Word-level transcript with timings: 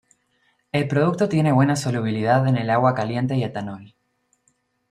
El 0.71 0.87
producto 0.87 1.29
tiene 1.29 1.51
buena 1.51 1.75
solubilidad 1.75 2.47
en 2.47 2.57
el 2.57 2.71
agua 2.71 2.95
caliente 2.95 3.37
y 3.37 3.43
etanol. 3.43 3.93